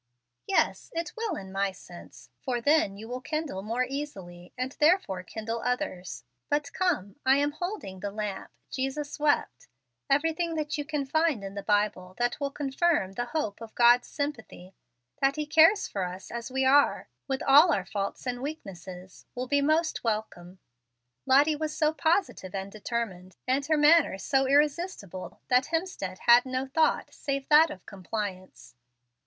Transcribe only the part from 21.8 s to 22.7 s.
positive